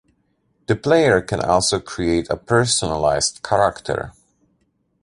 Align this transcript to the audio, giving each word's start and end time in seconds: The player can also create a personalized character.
The 0.65 0.75
player 0.75 1.21
can 1.21 1.41
also 1.43 1.79
create 1.79 2.27
a 2.31 2.35
personalized 2.35 3.41
character. 3.43 4.13